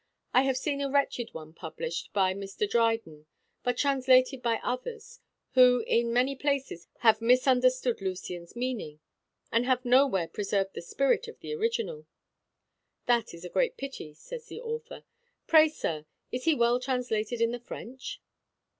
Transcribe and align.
I 0.33 0.41
have 0.45 0.57
seen 0.57 0.81
a 0.81 0.89
wretched 0.89 1.31
one 1.35 1.53
published 1.53 2.11
by 2.11 2.33
Mr. 2.33 2.67
Dryden, 2.67 3.27
but 3.61 3.77
translated 3.77 4.41
by 4.41 4.59
others, 4.63 5.19
who 5.51 5.83
in 5.85 6.11
many 6.11 6.35
places 6.35 6.87
have 7.01 7.21
misunderstood 7.21 8.01
Lucian's 8.01 8.55
meaning, 8.55 8.99
and 9.51 9.63
have 9.67 9.85
nowhere 9.85 10.27
preserved 10.27 10.73
the 10.73 10.81
spirit 10.81 11.27
of 11.27 11.39
the 11.41 11.53
original." 11.53 12.07
"That 13.05 13.31
is 13.35 13.47
great 13.53 13.77
pity," 13.77 14.15
says 14.15 14.47
the 14.47 14.59
author. 14.59 15.03
"Pray, 15.45 15.69
sir, 15.69 16.07
is 16.31 16.45
he 16.45 16.55
well 16.55 16.79
translated 16.79 17.39
in 17.39 17.51
the 17.51 17.59
French?" 17.59 18.19